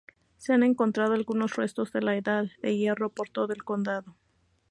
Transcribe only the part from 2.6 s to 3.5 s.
de hierro por